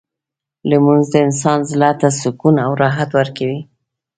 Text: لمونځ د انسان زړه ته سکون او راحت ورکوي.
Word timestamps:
لمونځ 0.69 1.05
د 1.13 1.15
انسان 1.27 1.59
زړه 1.71 1.91
ته 1.99 2.07
سکون 2.21 2.55
او 2.65 2.71
راحت 2.81 3.09
ورکوي. 3.19 3.61